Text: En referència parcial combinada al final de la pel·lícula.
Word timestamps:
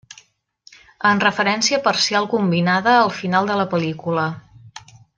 En 1.09 1.19
referència 1.25 1.79
parcial 1.89 2.27
combinada 2.33 2.97
al 3.05 3.13
final 3.21 3.53
de 3.53 3.59
la 3.63 3.67
pel·lícula. 3.75 4.29